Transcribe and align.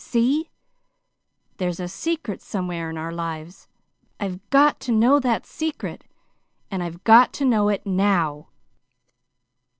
See? 0.03 0.49
There's 1.57 1.79
a 1.79 1.87
secret 1.87 2.41
somewhere 2.41 2.89
in 2.89 2.97
our 2.97 3.11
lives. 3.11 3.67
I've 4.19 4.39
got 4.49 4.79
to 4.79 4.91
know 4.91 5.19
that 5.19 5.45
secret, 5.45 6.05
and 6.71 6.81
I've 6.81 7.03
got 7.03 7.33
to 7.33 7.45
know 7.45 7.69
it 7.69 7.85
now." 7.85 8.47